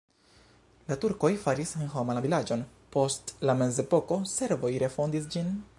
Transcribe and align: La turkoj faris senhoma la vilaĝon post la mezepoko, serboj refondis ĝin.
La 0.91 0.95
turkoj 1.03 1.29
faris 1.43 1.73
senhoma 1.75 2.15
la 2.19 2.25
vilaĝon 2.27 2.65
post 2.97 3.35
la 3.49 3.57
mezepoko, 3.61 4.21
serboj 4.37 4.73
refondis 4.85 5.33
ĝin. 5.37 5.55